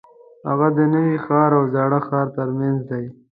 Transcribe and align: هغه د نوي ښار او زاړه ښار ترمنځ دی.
هغه 0.49 0.67
د 0.77 0.79
نوي 0.93 1.17
ښار 1.25 1.51
او 1.59 1.63
زاړه 1.73 1.99
ښار 2.07 2.27
ترمنځ 2.37 2.77
دی. 2.89 3.05